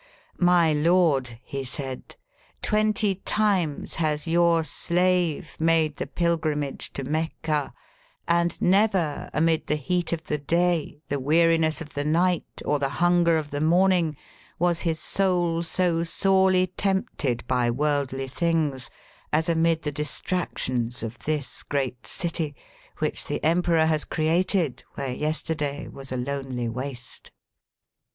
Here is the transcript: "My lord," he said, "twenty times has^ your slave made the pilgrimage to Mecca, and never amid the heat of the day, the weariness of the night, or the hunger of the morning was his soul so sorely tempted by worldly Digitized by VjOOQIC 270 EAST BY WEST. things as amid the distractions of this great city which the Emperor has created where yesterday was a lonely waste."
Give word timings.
"My 0.39 0.73
lord," 0.73 1.39
he 1.43 1.63
said, 1.63 2.15
"twenty 2.63 3.21
times 3.23 3.97
has^ 3.97 4.25
your 4.25 4.63
slave 4.63 5.55
made 5.59 5.97
the 5.97 6.07
pilgrimage 6.07 6.91
to 6.93 7.03
Mecca, 7.03 7.71
and 8.27 8.59
never 8.59 9.29
amid 9.31 9.67
the 9.67 9.75
heat 9.75 10.11
of 10.11 10.23
the 10.25 10.39
day, 10.39 11.03
the 11.09 11.19
weariness 11.19 11.81
of 11.81 11.93
the 11.93 12.03
night, 12.03 12.63
or 12.65 12.79
the 12.79 12.89
hunger 12.97 13.37
of 13.37 13.51
the 13.51 13.61
morning 13.61 14.17
was 14.57 14.79
his 14.79 14.99
soul 14.99 15.61
so 15.61 16.01
sorely 16.01 16.65
tempted 16.65 17.45
by 17.45 17.69
worldly 17.69 18.25
Digitized 18.25 18.25
by 18.25 18.25
VjOOQIC 18.25 18.25
270 18.25 18.25
EAST 18.25 18.41
BY 18.41 18.69
WEST. 18.71 18.73
things 18.73 18.89
as 19.31 19.49
amid 19.49 19.81
the 19.83 19.91
distractions 19.91 21.03
of 21.03 21.19
this 21.19 21.61
great 21.61 22.07
city 22.07 22.55
which 22.97 23.25
the 23.27 23.43
Emperor 23.43 23.85
has 23.85 24.03
created 24.05 24.83
where 24.95 25.11
yesterday 25.11 25.87
was 25.87 26.11
a 26.11 26.17
lonely 26.17 26.67
waste." 26.67 27.29